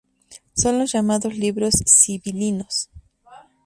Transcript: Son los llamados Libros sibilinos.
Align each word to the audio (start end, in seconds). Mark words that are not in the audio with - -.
Son 0.55 0.79
los 0.79 0.91
llamados 0.93 1.37
Libros 1.37 1.75
sibilinos. 1.85 2.89